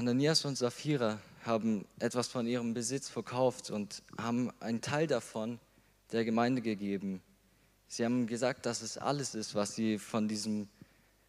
Hananias 0.00 0.46
und 0.46 0.56
Sapphira 0.56 1.18
haben 1.44 1.84
etwas 1.98 2.26
von 2.26 2.46
ihrem 2.46 2.72
Besitz 2.72 3.10
verkauft 3.10 3.68
und 3.68 4.02
haben 4.16 4.50
einen 4.58 4.80
Teil 4.80 5.06
davon 5.06 5.60
der 6.10 6.24
Gemeinde 6.24 6.62
gegeben. 6.62 7.20
Sie 7.86 8.06
haben 8.06 8.26
gesagt, 8.26 8.64
dass 8.64 8.80
es 8.80 8.96
alles 8.96 9.34
ist, 9.34 9.54
was 9.54 9.74
sie 9.74 9.98
von 9.98 10.26
diesem 10.26 10.70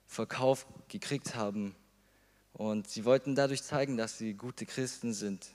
Verkauf 0.07 0.65
gekriegt 0.87 1.35
haben. 1.35 1.75
Und 2.53 2.87
sie 2.87 3.03
wollten 3.03 3.35
dadurch 3.35 3.61
zeigen, 3.61 3.97
dass 3.97 4.17
sie 4.17 4.35
gute 4.35 4.65
Christen 4.65 5.11
sind 5.11 5.47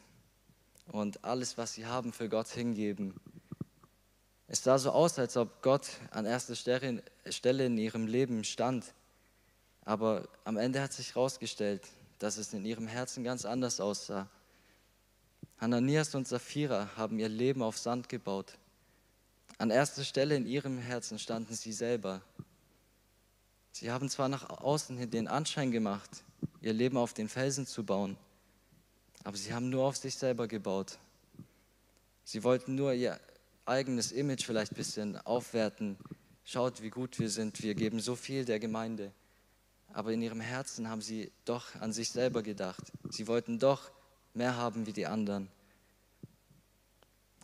und 0.92 1.25
alles, 1.25 1.56
was 1.56 1.73
sie 1.73 1.87
haben, 1.87 2.12
für 2.12 2.28
Gott 2.28 2.49
hingeben. 2.49 3.14
Es 4.46 4.62
sah 4.62 4.76
so 4.76 4.90
aus, 4.90 5.18
als 5.18 5.38
ob 5.38 5.62
Gott 5.62 5.88
an 6.11 6.26
erster 6.26 6.54
Stelle 6.54 7.64
in 7.64 7.78
ihrem 7.78 8.08
Leben 8.08 8.44
stand. 8.44 8.92
Aber 9.87 10.28
am 10.44 10.58
Ende 10.58 10.82
hat 10.82 10.92
sich 10.92 11.14
herausgestellt, 11.14 11.88
dass 12.18 12.37
es 12.37 12.52
in 12.52 12.64
ihrem 12.64 12.87
Herzen 12.87 13.25
ganz 13.25 13.44
anders 13.44 13.80
aussah. 13.80 14.28
Hananias 15.58 16.14
und 16.14 16.28
Sapphira 16.28 16.90
haben 16.96 17.18
ihr 17.18 17.28
Leben 17.28 17.62
auf 17.62 17.78
Sand 17.78 18.08
gebaut. 18.08 18.58
An 19.58 19.70
erster 19.70 20.04
Stelle 20.04 20.37
in 20.37 20.46
ihrem 20.46 20.78
Herzen 20.78 21.18
standen 21.18 21.54
sie 21.54 21.73
selber. 21.73 22.23
Sie 23.73 23.90
haben 23.90 24.08
zwar 24.08 24.28
nach 24.28 24.49
außen 24.49 24.96
hin 24.96 25.11
den 25.11 25.28
Anschein 25.28 25.70
gemacht, 25.70 26.25
ihr 26.61 26.73
Leben 26.73 26.96
auf 26.96 27.14
den 27.14 27.28
Felsen 27.28 27.66
zu 27.66 27.85
bauen, 27.85 28.16
aber 29.25 29.37
sie 29.37 29.52
haben 29.52 29.68
nur 29.70 29.85
auf 29.85 29.96
sich 29.96 30.16
selber 30.16 30.49
gebaut. 30.49 30.99
Sie 32.25 32.42
wollten 32.42 32.75
nur 32.75 32.92
ihr 32.92 33.20
eigenes 33.66 34.12
Image 34.12 34.44
vielleicht 34.44 34.73
ein 34.73 34.76
bisschen 34.76 35.16
aufwerten. 35.18 35.96
Schaut, 36.44 36.82
wie 36.82 36.90
gut 36.90 37.18
wir 37.18 37.30
sind, 37.30 37.62
wir 37.62 37.75
geben 37.75 38.00
so 38.00 38.14
viel 38.14 38.44
der 38.44 38.58
Gemeinde. 38.58 39.12
Aber 39.96 40.12
in 40.12 40.20
ihrem 40.20 40.42
Herzen 40.42 40.90
haben 40.90 41.00
sie 41.00 41.32
doch 41.46 41.74
an 41.76 41.90
sich 41.90 42.10
selber 42.10 42.42
gedacht. 42.42 42.92
Sie 43.08 43.26
wollten 43.26 43.58
doch 43.58 43.90
mehr 44.34 44.54
haben 44.54 44.84
wie 44.84 44.92
die 44.92 45.06
anderen. 45.06 45.48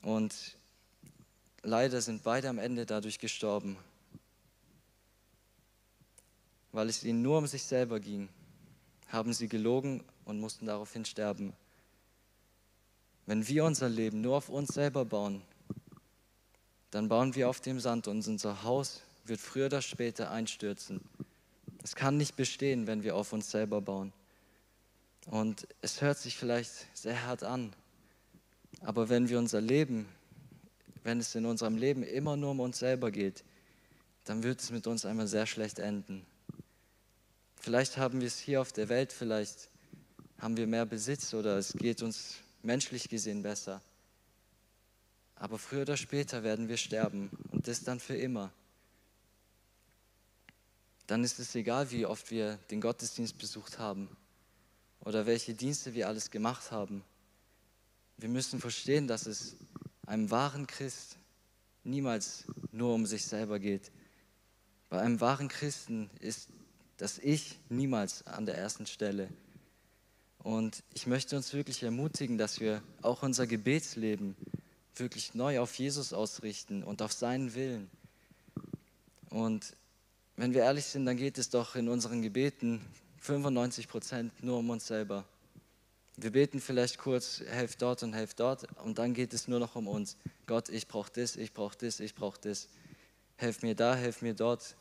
Und 0.02 0.59
leider 1.62 2.02
sind 2.02 2.23
beide 2.23 2.50
am 2.50 2.59
Ende 2.59 2.85
dadurch 2.85 3.18
gestorben, 3.18 3.78
weil 6.73 6.90
es 6.90 7.02
ihnen 7.04 7.23
nur 7.23 7.38
um 7.38 7.47
sich 7.47 7.62
selber 7.62 8.00
ging, 8.00 8.28
haben 9.09 9.32
sie 9.32 9.49
gelogen 9.49 10.04
und 10.26 10.38
mussten 10.38 10.66
daraufhin 10.66 11.06
sterben. 11.06 11.54
Wenn 13.25 13.49
wir 13.49 13.64
unser 13.64 13.88
Leben 13.88 14.21
nur 14.21 14.37
auf 14.37 14.50
uns 14.50 14.75
selber 14.75 15.06
bauen, 15.06 15.40
dann 16.90 17.09
bauen 17.09 17.35
wir 17.35 17.49
auf 17.49 17.62
dem 17.62 17.80
Sand 17.80 18.09
und 18.09 18.28
unser 18.28 18.62
Haus 18.62 19.00
wird 19.25 19.40
früher 19.40 19.66
oder 19.66 19.80
später 19.80 20.30
einstürzen. 20.30 21.00
Es 21.83 21.95
kann 21.95 22.17
nicht 22.17 22.37
bestehen, 22.37 22.87
wenn 22.87 23.03
wir 23.03 23.17
auf 23.17 23.33
uns 23.33 23.51
selber 23.51 23.81
bauen. 23.81 24.12
Und 25.27 25.67
es 25.81 26.01
hört 26.01 26.19
sich 26.19 26.37
vielleicht 26.37 26.87
sehr 26.95 27.27
hart 27.27 27.45
an, 27.45 27.73
aber 28.81 29.09
wenn 29.09 29.29
wir 29.29 29.39
unser 29.39 29.61
Leben, 29.61 30.09
wenn 31.05 31.21
es 31.21 31.35
in 31.35 31.47
unserem 31.47 31.77
Leben 31.77 32.03
immer 32.03 32.37
nur 32.37 32.51
um 32.51 32.61
uns 32.61 32.79
selber 32.79 33.11
geht, 33.11 33.45
dann 34.25 34.43
wird 34.43 34.61
es 34.61 34.71
mit 34.71 34.87
uns 34.87 35.05
einmal 35.05 35.27
sehr 35.27 35.47
schlecht 35.47 35.79
enden. 35.79 36.25
Vielleicht 37.57 37.97
haben 37.97 38.21
wir 38.21 38.27
es 38.27 38.39
hier 38.39 38.61
auf 38.61 38.73
der 38.73 38.89
Welt, 38.89 39.12
vielleicht 39.12 39.69
haben 40.39 40.57
wir 40.57 40.67
mehr 40.67 40.87
Besitz 40.87 41.33
oder 41.35 41.59
es 41.59 41.73
geht 41.73 42.03
uns 42.03 42.37
menschlich 42.62 43.09
gesehen 43.09 43.43
besser. 43.43 43.81
Aber 45.37 45.59
früher 45.59 45.83
oder 45.83 45.97
später 45.97 46.43
werden 46.43 46.69
wir 46.69 46.77
sterben 46.77 47.31
und 47.51 47.69
das 47.69 47.85
dann 47.85 48.01
für 48.01 48.17
immer. 48.17 48.53
Dann 51.12 51.25
ist 51.25 51.38
es 51.38 51.54
egal, 51.54 51.90
wie 51.90 52.07
oft 52.07 52.31
wir 52.31 52.57
den 52.71 52.81
Gottesdienst 52.81 53.37
besucht 53.37 53.78
haben 53.78 54.09
oder 55.00 55.26
welche 55.26 55.52
Dienste 55.52 55.92
wir 55.92 56.09
alles 56.09 56.31
gemacht 56.31 56.71
haben. 56.71 57.04
Wir 58.16 58.31
müssen 58.31 58.61
verstehen, 58.61 59.09
dass 59.09 59.26
es 59.26 59.57
einem 60.07 60.31
wahren 60.31 60.66
Christ 60.66 61.19
niemals 61.85 62.47
nur 62.71 62.95
um 62.95 63.04
sich 63.04 63.26
selber 63.26 63.59
geht. 63.59 63.92
Bei 64.88 65.02
einem 65.02 65.21
wahren 65.21 65.49
Christen 65.49 66.09
ist 66.21 66.49
das 66.97 67.19
Ich 67.19 67.59
niemals 67.69 68.26
an 68.26 68.47
der 68.47 68.57
ersten 68.57 68.87
Stelle. 68.87 69.28
Und 70.38 70.83
ich 70.95 71.07
möchte 71.07 71.37
uns 71.37 71.52
wirklich 71.52 71.83
ermutigen, 71.83 72.38
dass 72.38 72.59
wir 72.59 72.83
auch 73.02 73.23
unser 73.23 73.47
Gebetsleben 73.47 74.35
wirklich 74.97 75.35
neu 75.35 75.61
auf 75.61 75.75
Jesus 75.75 76.14
ausrichten 76.14 76.83
und 76.83 77.02
auf 77.02 77.12
seinen 77.12 77.54
Willen. 77.54 77.90
Und 79.28 79.76
wenn 80.37 80.55
wir 80.55 80.62
ehrlich 80.62 80.87
sind, 80.87 81.07
dann 81.07 81.17
geht 81.17 81.39
es 81.39 81.51
doch 81.51 81.77
in 81.77 81.89
unseren 81.89 82.23
Gebeten 82.23 82.81
95 83.19 83.89
Prozent 83.89 84.43
nur 84.43 84.59
um 84.59 84.71
uns 84.71 84.87
selber. 84.87 85.25
Wir 86.17 86.31
beten 86.31 86.61
vielleicht 86.61 86.99
kurz, 86.99 87.41
helft 87.41 87.81
dort 87.81 88.03
und 88.03 88.12
helft 88.12 88.41
dort 88.41 88.67
und 88.83 88.99
dann 88.99 89.15
geht 89.15 89.33
es 89.33 89.49
nur 89.49 89.59
noch 89.59 89.77
um 89.77 89.89
uns. 89.89 90.17
Gott, 90.47 90.69
ich 90.69 90.89
brauche 90.89 91.11
das, 91.12 91.37
ich 91.37 91.53
brauche 91.53 91.77
das, 91.79 92.01
ich 92.01 92.15
brauche 92.15 92.41
das. 92.41 92.69
Helf 93.37 93.62
mir 93.62 93.75
da, 93.75 93.95
helf 93.95 94.23
mir 94.23 94.35
dort 94.35 94.77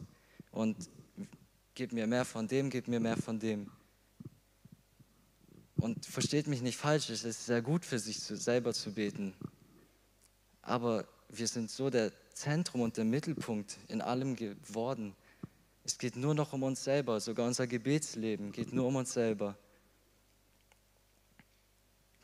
und 0.52 0.78
gib 1.74 1.94
mir 1.94 2.08
mehr 2.08 2.26
von 2.26 2.48
dem, 2.48 2.70
gib 2.70 2.88
mir 2.88 3.00
mehr 3.00 3.18
von 3.18 3.40
dem. 3.40 3.72
Und 5.78 6.06
versteht 6.06 6.48
mich 6.48 6.62
nicht 6.62 6.78
falsch, 6.78 7.10
es 7.10 7.24
ist 7.24 7.46
sehr 7.46 7.62
gut 7.62 7.86
für 7.86 7.98
sich 7.98 8.20
selber 8.20 8.74
zu 8.74 8.94
beten. 8.94 9.34
Aber 10.62 11.08
wir 11.30 11.48
sind 11.48 11.72
so 11.72 11.90
der 11.90 12.12
Zentrum 12.34 12.82
und 12.82 12.98
der 12.98 13.06
Mittelpunkt 13.06 13.78
in 13.88 14.02
allem 14.02 14.36
geworden. 14.36 15.16
Es 15.84 15.98
geht 15.98 16.16
nur 16.16 16.36
noch 16.36 16.54
um 16.54 16.64
uns 16.64 16.84
selber, 16.84 17.20
sogar 17.20 17.48
unser 17.48 17.68
Gebetsleben 17.68 18.52
geht 18.52 18.72
nur 18.72 18.88
um 18.88 18.96
uns 18.98 19.14
selber. 19.14 19.58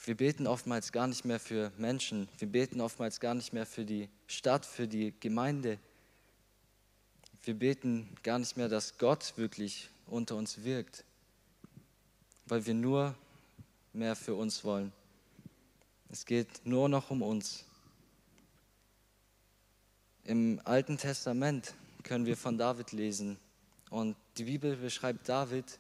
Wir 0.06 0.16
beten 0.16 0.48
oftmals 0.48 0.92
gar 0.92 1.08
nicht 1.08 1.26
mehr 1.26 1.40
für 1.40 1.72
Menschen, 1.78 2.30
wir 2.38 2.48
beten 2.48 2.82
oftmals 2.82 3.20
gar 3.20 3.34
nicht 3.34 3.52
mehr 3.52 3.66
für 3.66 3.84
die 3.84 4.10
Stadt, 4.28 4.66
für 4.66 4.88
die 4.88 5.14
Gemeinde. 5.20 5.80
Wir 7.44 7.56
beten 7.56 8.16
gar 8.24 8.40
nicht 8.40 8.58
mehr, 8.58 8.70
dass 8.70 8.98
Gott 8.98 9.34
wirklich 9.38 9.90
unter 10.06 10.36
uns 10.36 10.64
wirkt, 10.64 11.04
weil 12.46 12.66
wir 12.66 12.74
nur 12.74 13.16
mehr 13.92 14.16
für 14.16 14.36
uns 14.36 14.64
wollen. 14.64 14.94
Es 16.10 16.26
geht 16.26 16.66
nur 16.66 16.88
noch 16.88 17.10
um 17.10 17.22
uns. 17.22 17.66
Im 20.24 20.62
Alten 20.64 20.98
Testament 20.98 21.74
können 22.04 22.26
wir 22.26 22.38
von 22.38 22.58
David 22.58 22.92
lesen. 22.92 23.38
Und 23.90 24.16
die 24.38 24.44
Bibel 24.44 24.76
beschreibt 24.76 25.30
David 25.30 25.80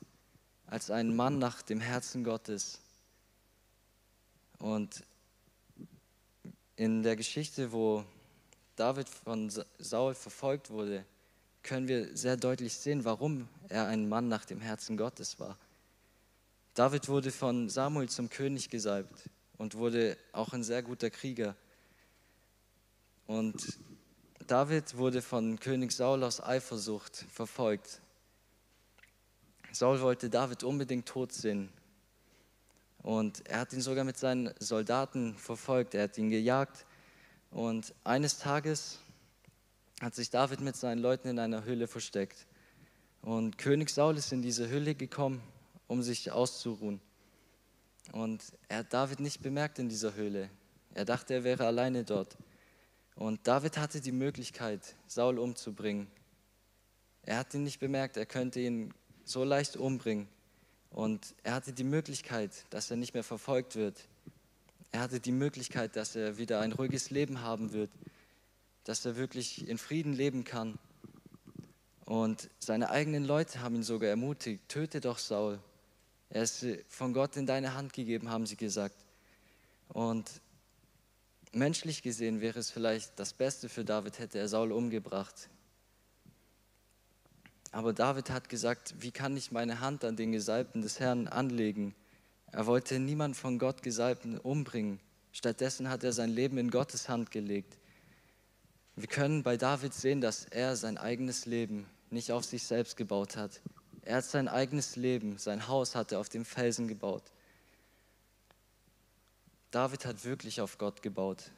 als 0.65 0.91
einen 0.91 1.15
Mann 1.15 1.39
nach 1.39 1.61
dem 1.61 1.79
Herzen 1.79 2.23
Gottes. 2.23 2.79
Und 4.59 5.03
in 6.75 7.03
der 7.03 7.15
Geschichte, 7.15 7.71
wo 7.71 8.05
David 8.75 9.09
von 9.09 9.51
Saul 9.79 10.13
verfolgt 10.13 10.69
wurde, 10.69 11.05
können 11.63 11.87
wir 11.87 12.15
sehr 12.15 12.37
deutlich 12.37 12.73
sehen, 12.73 13.03
warum 13.03 13.49
er 13.67 13.87
ein 13.87 14.07
Mann 14.07 14.29
nach 14.29 14.45
dem 14.45 14.61
Herzen 14.61 14.95
Gottes 14.95 15.39
war. 15.39 15.57
David 16.73 17.09
wurde 17.09 17.31
von 17.31 17.69
Samuel 17.69 18.07
zum 18.07 18.29
König 18.29 18.69
gesalbt 18.69 19.29
und 19.57 19.75
wurde 19.75 20.17
auch 20.31 20.53
ein 20.53 20.63
sehr 20.63 20.83
guter 20.83 21.09
Krieger. 21.09 21.55
Und 23.25 23.79
David 24.45 24.97
wurde 24.97 25.21
von 25.21 25.59
König 25.59 25.91
Saul 25.91 26.23
aus 26.23 26.41
Eifersucht 26.41 27.25
verfolgt. 27.31 28.01
Saul 29.71 30.01
wollte 30.01 30.29
David 30.29 30.63
unbedingt 30.63 31.07
tot 31.07 31.33
sehen. 31.33 31.69
Und 33.01 33.47
er 33.47 33.61
hat 33.61 33.73
ihn 33.73 33.81
sogar 33.81 34.03
mit 34.03 34.17
seinen 34.17 34.53
Soldaten 34.59 35.35
verfolgt. 35.35 35.95
Er 35.95 36.03
hat 36.03 36.17
ihn 36.17 36.29
gejagt. 36.29 36.85
Und 37.51 37.93
eines 38.03 38.37
Tages 38.37 38.99
hat 40.01 40.15
sich 40.15 40.29
David 40.29 40.61
mit 40.61 40.75
seinen 40.75 40.99
Leuten 40.99 41.27
in 41.29 41.39
einer 41.39 41.63
Höhle 41.63 41.87
versteckt. 41.87 42.45
Und 43.21 43.57
König 43.57 43.89
Saul 43.89 44.17
ist 44.17 44.31
in 44.31 44.41
diese 44.41 44.69
Höhle 44.69 44.93
gekommen 44.93 45.41
um 45.87 46.01
sich 46.03 46.31
auszuruhen. 46.31 46.99
Und 48.11 48.43
er 48.69 48.79
hat 48.79 48.93
David 48.93 49.19
nicht 49.19 49.41
bemerkt 49.41 49.79
in 49.79 49.89
dieser 49.89 50.13
Höhle. 50.13 50.49
Er 50.93 51.05
dachte, 51.05 51.33
er 51.33 51.43
wäre 51.43 51.65
alleine 51.65 52.03
dort. 52.03 52.37
Und 53.17 53.47
David 53.47 53.77
hatte 53.77 53.99
die 53.99 54.11
Möglichkeit, 54.11 54.95
Saul 55.07 55.39
umzubringen. 55.39 56.05
Er 57.23 57.39
hat 57.39 57.51
ihn 57.55 57.63
nicht 57.63 57.79
bemerkt, 57.79 58.15
er 58.15 58.27
könnte 58.27 58.59
ihn 58.59 58.93
so 59.23 59.43
leicht 59.43 59.75
umbringen. 59.75 60.27
Und 60.91 61.33
er 61.43 61.55
hatte 61.55 61.73
die 61.73 61.83
Möglichkeit, 61.83 62.51
dass 62.69 62.91
er 62.91 62.97
nicht 62.97 63.15
mehr 63.15 63.23
verfolgt 63.23 63.75
wird. 63.75 64.07
Er 64.91 65.01
hatte 65.01 65.19
die 65.19 65.31
Möglichkeit, 65.31 65.95
dass 65.95 66.15
er 66.15 66.37
wieder 66.37 66.59
ein 66.61 66.71
ruhiges 66.71 67.09
Leben 67.09 67.41
haben 67.41 67.73
wird, 67.73 67.89
dass 68.83 69.03
er 69.03 69.15
wirklich 69.15 69.67
in 69.67 69.79
Frieden 69.79 70.13
leben 70.13 70.43
kann. 70.43 70.77
Und 72.05 72.51
seine 72.59 72.91
eigenen 72.91 73.25
Leute 73.25 73.61
haben 73.61 73.75
ihn 73.75 73.83
sogar 73.83 74.11
ermutigt, 74.11 74.69
töte 74.69 75.01
doch 75.01 75.17
Saul. 75.17 75.59
Er 76.29 76.43
ist 76.43 76.63
von 76.87 77.13
Gott 77.13 77.35
in 77.35 77.47
deine 77.47 77.73
Hand 77.73 77.93
gegeben, 77.93 78.29
haben 78.29 78.45
sie 78.45 78.57
gesagt. 78.57 78.95
Und 79.87 80.29
menschlich 81.53 82.01
gesehen 82.01 82.41
wäre 82.41 82.59
es 82.59 82.71
vielleicht 82.71 83.19
das 83.19 83.33
Beste 83.33 83.69
für 83.69 83.85
David, 83.85 84.19
hätte 84.19 84.39
er 84.39 84.47
Saul 84.47 84.71
umgebracht. 84.71 85.49
Aber 87.71 87.93
David 87.93 88.29
hat 88.29 88.49
gesagt, 88.49 88.95
wie 88.99 89.11
kann 89.11 89.35
ich 89.37 89.51
meine 89.51 89.81
Hand 89.81 90.03
an 90.03 90.15
den 90.15 90.31
Gesalbten 90.31 90.81
des 90.81 90.99
Herrn 90.99 91.27
anlegen? 91.27 91.93
Er 92.51 92.65
wollte 92.65 92.99
niemand 92.99 93.35
von 93.35 93.59
Gott 93.59 93.83
Gesalbten 93.83 94.37
umbringen. 94.37 94.99
Stattdessen 95.31 95.89
hat 95.89 96.03
er 96.03 96.13
sein 96.13 96.29
Leben 96.29 96.57
in 96.57 96.71
Gottes 96.71 97.09
Hand 97.09 97.29
gelegt. 97.29 97.77
Wir 98.95 99.07
können 99.07 99.43
bei 99.43 99.57
David 99.57 99.93
sehen, 99.93 100.21
dass 100.21 100.45
er 100.45 100.75
sein 100.75 100.97
eigenes 100.97 101.45
Leben 101.45 101.85
nicht 102.09 102.31
auf 102.31 102.45
sich 102.45 102.63
selbst 102.63 102.97
gebaut 102.97 103.35
hat. 103.35 103.61
Er 104.01 104.17
hat 104.17 104.25
sein 104.25 104.47
eigenes 104.47 104.95
Leben, 104.95 105.37
sein 105.37 105.67
Haus 105.67 105.93
hat 105.93 106.11
er 106.13 106.19
auf 106.19 106.29
dem 106.29 106.45
Felsen 106.45 106.87
gebaut. 106.87 107.23
David 109.77 110.07
hat 110.07 110.25
wirklich 110.25 110.59
auf 110.59 110.79
Gott 110.79 111.03
gebaut. 111.03 111.51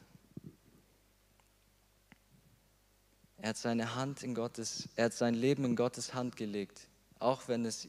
Er 3.38 3.48
hat 3.48 3.58
seine 3.58 3.96
Hand 3.96 4.24
in 4.24 4.36
Gottes, 4.36 4.90
er 4.98 5.06
hat 5.06 5.14
sein 5.14 5.34
Leben 5.34 5.64
in 5.64 5.78
Gottes 5.78 6.14
Hand 6.14 6.36
gelegt, 6.36 6.90
auch 7.20 7.48
wenn 7.48 7.64
es 7.64 7.88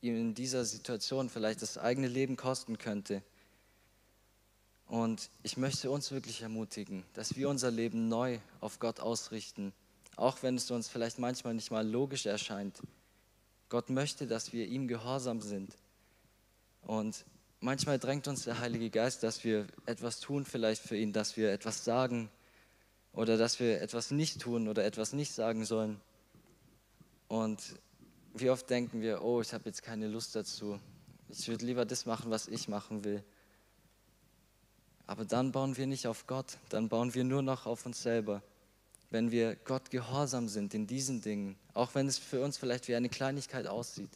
ihm 0.00 0.16
in 0.16 0.34
dieser 0.34 0.64
Situation 0.64 1.28
vielleicht 1.28 1.60
das 1.60 1.76
eigene 1.76 2.08
Leben 2.08 2.38
kosten 2.38 2.78
könnte. 2.78 3.22
Und 4.86 5.28
ich 5.42 5.58
möchte 5.58 5.90
uns 5.90 6.10
wirklich 6.10 6.40
ermutigen, 6.40 7.04
dass 7.12 7.36
wir 7.36 7.50
unser 7.50 7.70
Leben 7.70 8.08
neu 8.08 8.38
auf 8.62 8.78
Gott 8.78 8.98
ausrichten, 8.98 9.74
auch 10.16 10.42
wenn 10.42 10.54
es 10.54 10.70
uns 10.70 10.88
vielleicht 10.88 11.18
manchmal 11.18 11.52
nicht 11.52 11.70
mal 11.70 11.86
logisch 11.86 12.24
erscheint. 12.24 12.80
Gott 13.68 13.90
möchte, 13.90 14.26
dass 14.26 14.54
wir 14.54 14.68
ihm 14.68 14.88
gehorsam 14.88 15.42
sind. 15.42 15.76
Und 16.80 17.26
manchmal 17.66 17.98
drängt 17.98 18.28
uns 18.28 18.44
der 18.44 18.60
Heilige 18.60 18.90
Geist, 18.90 19.24
dass 19.24 19.42
wir 19.42 19.66
etwas 19.86 20.20
tun 20.20 20.44
vielleicht 20.44 20.80
für 20.80 20.96
ihn, 20.96 21.12
dass 21.12 21.36
wir 21.36 21.50
etwas 21.50 21.84
sagen 21.84 22.30
oder 23.12 23.36
dass 23.36 23.58
wir 23.58 23.82
etwas 23.82 24.12
nicht 24.12 24.40
tun 24.40 24.68
oder 24.68 24.84
etwas 24.84 25.12
nicht 25.12 25.32
sagen 25.32 25.64
sollen. 25.64 26.00
Und 27.26 27.60
wie 28.34 28.50
oft 28.50 28.70
denken 28.70 29.00
wir, 29.00 29.22
oh, 29.22 29.40
ich 29.40 29.52
habe 29.52 29.64
jetzt 29.64 29.82
keine 29.82 30.06
Lust 30.06 30.36
dazu. 30.36 30.78
Ich 31.28 31.48
würde 31.48 31.66
lieber 31.66 31.84
das 31.84 32.06
machen, 32.06 32.30
was 32.30 32.46
ich 32.46 32.68
machen 32.68 33.02
will. 33.02 33.24
Aber 35.08 35.24
dann 35.24 35.50
bauen 35.50 35.76
wir 35.76 35.88
nicht 35.88 36.06
auf 36.06 36.28
Gott, 36.28 36.58
dann 36.68 36.88
bauen 36.88 37.14
wir 37.14 37.24
nur 37.24 37.42
noch 37.42 37.66
auf 37.66 37.84
uns 37.84 38.00
selber. 38.00 38.42
Wenn 39.10 39.32
wir 39.32 39.56
Gott 39.56 39.90
gehorsam 39.90 40.48
sind 40.48 40.72
in 40.72 40.86
diesen 40.86 41.20
Dingen, 41.20 41.56
auch 41.74 41.96
wenn 41.96 42.06
es 42.06 42.18
für 42.18 42.44
uns 42.44 42.58
vielleicht 42.58 42.86
wie 42.86 42.94
eine 42.94 43.08
Kleinigkeit 43.08 43.66
aussieht, 43.66 44.10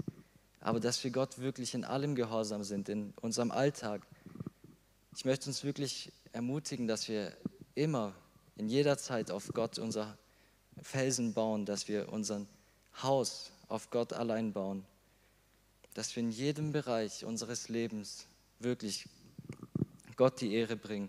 aber 0.61 0.81
dass 0.81 1.02
wir 1.02 1.11
Gott 1.11 1.38
wirklich 1.38 1.75
in 1.75 1.85
allem 1.85 2.14
gehorsam 2.14 2.62
sind, 2.62 2.88
in 2.88 3.12
unserem 3.21 3.50
Alltag. 3.50 4.07
Ich 5.17 5.25
möchte 5.25 5.49
uns 5.49 5.64
wirklich 5.64 6.12
ermutigen, 6.33 6.87
dass 6.87 7.09
wir 7.09 7.37
immer, 7.75 8.14
in 8.57 8.69
jeder 8.69 8.99
Zeit 8.99 9.31
auf 9.31 9.49
Gott 9.55 9.79
unser 9.79 10.19
Felsen 10.83 11.33
bauen, 11.33 11.64
dass 11.64 11.88
wir 11.88 12.12
unser 12.12 12.47
Haus 13.02 13.52
auf 13.69 13.90
Gott 13.90 14.12
allein 14.12 14.52
bauen, 14.52 14.85
dass 15.95 16.14
wir 16.14 16.23
in 16.23 16.31
jedem 16.31 16.73
Bereich 16.73 17.25
unseres 17.25 17.69
Lebens 17.69 18.26
wirklich 18.59 19.09
Gott 20.17 20.40
die 20.40 20.52
Ehre 20.52 20.76
bringen, 20.76 21.09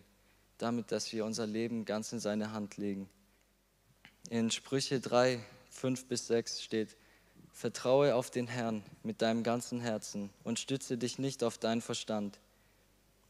damit, 0.57 0.91
dass 0.91 1.11
wir 1.11 1.25
unser 1.25 1.45
Leben 1.45 1.83
ganz 1.83 2.13
in 2.13 2.19
seine 2.19 2.53
Hand 2.53 2.77
legen. 2.77 3.09
In 4.29 4.49
Sprüche 4.51 5.01
3, 5.01 5.43
5 5.71 6.05
bis 6.05 6.27
6 6.27 6.61
steht, 6.63 6.95
Vertraue 7.51 8.15
auf 8.15 8.31
den 8.31 8.47
Herrn 8.47 8.83
mit 9.03 9.21
deinem 9.21 9.43
ganzen 9.43 9.79
Herzen 9.79 10.29
und 10.43 10.59
stütze 10.59 10.97
dich 10.97 11.19
nicht 11.19 11.43
auf 11.43 11.57
deinen 11.57 11.81
Verstand. 11.81 12.39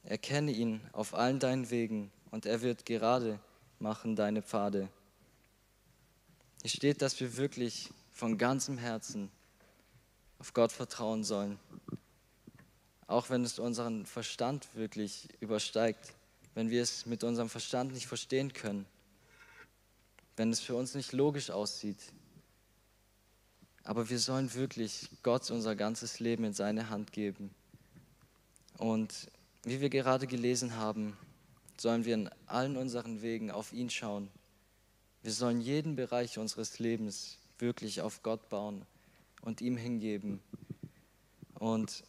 Erkenne 0.03 0.51
ihn 0.51 0.81
auf 0.93 1.13
allen 1.13 1.39
deinen 1.39 1.69
Wegen 1.69 2.11
und 2.31 2.45
er 2.45 2.61
wird 2.61 2.85
gerade 2.85 3.39
machen 3.79 4.15
deine 4.15 4.41
Pfade. 4.41 4.89
Hier 6.61 6.69
steht, 6.69 7.01
dass 7.01 7.19
wir 7.19 7.37
wirklich 7.37 7.89
von 8.11 8.37
ganzem 8.37 8.77
Herzen 8.77 9.31
auf 10.37 10.53
Gott 10.53 10.71
vertrauen 10.71 11.23
sollen 11.23 11.59
auch 13.11 13.29
wenn 13.29 13.43
es 13.43 13.59
unseren 13.59 14.05
Verstand 14.05 14.73
wirklich 14.73 15.27
übersteigt, 15.41 16.13
wenn 16.55 16.69
wir 16.69 16.81
es 16.81 17.05
mit 17.05 17.23
unserem 17.23 17.49
Verstand 17.49 17.93
nicht 17.93 18.07
verstehen 18.07 18.53
können, 18.53 18.85
wenn 20.37 20.51
es 20.51 20.61
für 20.61 20.75
uns 20.75 20.95
nicht 20.95 21.11
logisch 21.11 21.51
aussieht. 21.51 21.99
Aber 23.83 24.09
wir 24.09 24.19
sollen 24.19 24.53
wirklich 24.53 25.09
Gott 25.23 25.49
unser 25.49 25.75
ganzes 25.75 26.19
Leben 26.19 26.43
in 26.43 26.53
seine 26.53 26.89
Hand 26.89 27.11
geben. 27.11 27.53
Und 28.77 29.29
wie 29.63 29.81
wir 29.81 29.89
gerade 29.89 30.27
gelesen 30.27 30.75
haben, 30.75 31.17
sollen 31.77 32.05
wir 32.05 32.13
in 32.13 32.29
allen 32.45 32.77
unseren 32.77 33.21
Wegen 33.21 33.51
auf 33.51 33.73
ihn 33.73 33.89
schauen. 33.89 34.29
Wir 35.23 35.31
sollen 35.31 35.61
jeden 35.61 35.95
Bereich 35.95 36.37
unseres 36.37 36.79
Lebens 36.79 37.37
wirklich 37.57 38.01
auf 38.01 38.23
Gott 38.23 38.49
bauen 38.49 38.85
und 39.41 39.61
ihm 39.61 39.77
hingeben. 39.77 40.41
Und 41.55 42.03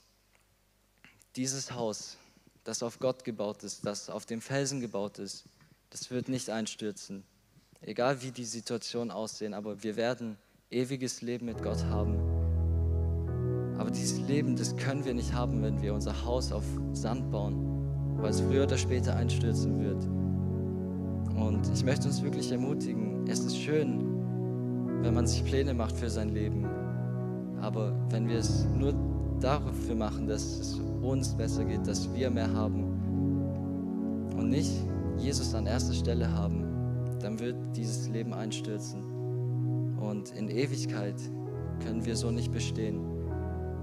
dieses 1.37 1.73
Haus, 1.73 2.17
das 2.65 2.83
auf 2.83 2.99
Gott 2.99 3.25
gebaut 3.25 3.63
ist, 3.65 3.85
das 3.85 4.09
auf 4.09 4.25
dem 4.27 4.41
Felsen 4.41 4.81
gebaut 4.81 5.19
ist, 5.19 5.45
das 5.91 6.11
wird 6.11 6.29
nicht 6.29 6.49
einstürzen. 6.49 7.25
Egal 7.81 8.23
wie 8.23 8.31
die 8.31 8.45
Situation 8.45 9.11
aussehen, 9.11 9.53
aber 9.53 9.83
wir 9.83 9.97
werden 9.97 10.39
ewiges 10.73 11.23
Leben 11.23 11.47
mit 11.47 11.63
Gott 11.63 11.85
haben. 11.85 12.17
Aber 13.79 13.91
dieses 13.91 14.21
Leben, 14.29 14.57
das 14.57 14.77
können 14.77 15.05
wir 15.05 15.15
nicht 15.15 15.33
haben, 15.33 15.63
wenn 15.63 15.83
wir 15.83 15.95
unser 15.95 16.25
Haus 16.25 16.53
auf 16.53 16.65
Sand 16.93 17.31
bauen, 17.31 17.57
weil 18.17 18.31
es 18.31 18.41
früher 18.41 18.65
oder 18.65 18.77
später 18.77 19.17
einstürzen 19.17 19.81
wird. 19.81 20.05
Und 21.37 21.69
ich 21.75 21.85
möchte 21.85 22.07
uns 22.07 22.23
wirklich 22.23 22.53
ermutigen, 22.53 23.27
es 23.27 23.41
ist 23.41 23.57
schön, 23.57 24.13
wenn 25.03 25.15
man 25.15 25.27
sich 25.27 25.45
Pläne 25.45 25.75
macht 25.75 25.97
für 25.97 26.09
sein 26.09 26.29
Leben. 26.29 26.67
Aber 27.61 27.93
wenn 28.11 28.29
wir 28.29 28.39
es 28.39 28.67
nur 28.79 28.95
dafür 29.41 29.95
machen, 29.95 30.27
dass 30.29 30.43
es 30.43 30.81
uns 31.03 31.35
besser 31.35 31.65
geht, 31.65 31.87
dass 31.87 32.13
wir 32.15 32.31
mehr 32.31 32.53
haben 32.53 32.85
und 34.37 34.49
nicht 34.49 34.73
Jesus 35.19 35.55
an 35.55 35.67
erster 35.67 35.95
Stelle 35.95 36.33
haben, 36.33 36.65
dann 37.21 37.39
wird 37.41 37.57
dieses 37.77 38.09
Leben 38.09 38.33
einstürzen. 38.33 39.12
Und 40.03 40.33
in 40.33 40.49
Ewigkeit 40.49 41.15
können 41.85 42.05
wir 42.05 42.17
so 42.17 42.31
nicht 42.31 42.51
bestehen. 42.51 42.99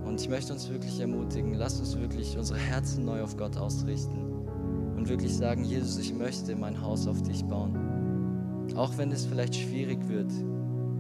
Und 0.05 0.19
ich 0.19 0.27
möchte 0.27 0.51
uns 0.51 0.69
wirklich 0.69 0.99
ermutigen, 0.99 1.53
lasst 1.53 1.79
uns 1.79 1.97
wirklich 1.97 2.38
unsere 2.38 2.60
Herzen 2.60 3.05
neu 3.05 3.23
auf 3.23 3.38
Gott 3.38 3.55
ausrichten 3.55 4.25
und 4.97 5.08
wirklich 5.08 5.36
sagen, 5.36 5.63
Jesus, 5.63 5.97
ich 5.97 6.13
möchte 6.13 6.55
mein 6.55 6.82
Haus 6.82 7.08
auf 7.08 7.21
dich 7.21 7.45
bauen. 7.45 8.67
Auch 8.75 8.97
wenn 8.97 9.12
es 9.12 9.25
vielleicht 9.25 9.55
schwierig 9.55 9.99
wird, 10.10 10.32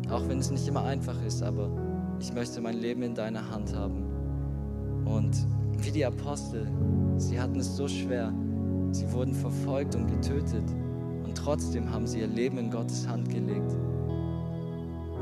auch 0.09 0.27
wenn 0.29 0.39
es 0.39 0.51
nicht 0.51 0.67
immer 0.67 0.83
einfach 0.83 1.21
ist, 1.25 1.43
aber 1.43 1.69
ich 2.19 2.33
möchte 2.33 2.61
mein 2.61 2.77
Leben 2.77 3.03
in 3.03 3.13
deiner 3.13 3.49
Hand 3.49 3.75
haben. 3.75 4.05
Und 5.05 5.35
wie 5.83 5.91
die 5.91 6.05
Apostel, 6.05 6.65
sie 7.17 7.39
hatten 7.39 7.59
es 7.59 7.75
so 7.75 7.87
schwer. 7.87 8.33
Sie 8.91 9.11
wurden 9.11 9.33
verfolgt 9.33 9.95
und 9.95 10.07
getötet. 10.07 10.63
Und 11.25 11.35
trotzdem 11.35 11.91
haben 11.91 12.07
sie 12.07 12.19
ihr 12.19 12.27
Leben 12.27 12.57
in 12.57 12.71
Gottes 12.71 13.07
Hand 13.07 13.29
gelegt. 13.29 13.75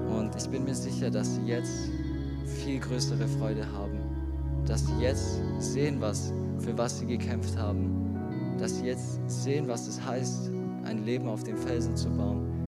Und 0.10 0.36
ich 0.36 0.50
bin 0.50 0.64
mir 0.64 0.76
sicher, 0.76 1.10
dass 1.10 1.36
sie 1.36 1.44
jetzt 1.44 1.90
viel 2.46 2.80
größere 2.80 3.28
Freude 3.28 3.66
haben. 3.72 4.00
Dass 4.66 4.86
sie 4.86 5.02
jetzt 5.02 5.42
sehen, 5.60 6.02
was, 6.02 6.34
für 6.60 6.78
was 6.78 7.00
sie 7.00 7.06
gekämpft 7.06 7.58
haben. 7.58 8.56
Dass 8.60 8.78
sie 8.78 8.86
jetzt 8.86 9.20
sehen, 9.28 9.68
was 9.68 9.88
es 9.88 10.04
heißt, 10.04 10.52
ein 10.84 11.04
Leben 11.06 11.28
auf 11.28 11.44
dem 11.44 11.58
Felsen 11.58 11.96
zu 11.96 12.10
bauen. 12.10 12.47